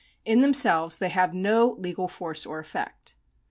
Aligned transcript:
In 0.25 0.41
themselves 0.41 0.97
they 0.97 1.09
have 1.09 1.31
no 1.31 1.75
legal 1.77 2.07
force 2.07 2.43
or 2.43 2.57
effect. 2.57 3.13